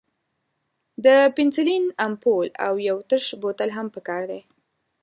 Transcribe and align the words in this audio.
د 1.05 1.07
پنسلین 1.35 1.85
امپول 2.05 2.47
او 2.65 2.73
یو 2.89 2.97
تش 3.09 3.25
بوتل 3.41 3.69
هم 3.77 3.87
پکار 3.95 4.21
دی. 4.31 4.41